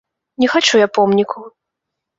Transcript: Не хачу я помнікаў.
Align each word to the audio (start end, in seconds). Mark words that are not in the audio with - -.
Не 0.43 0.49
хачу 0.53 0.83
я 0.85 0.91
помнікаў. 0.97 1.49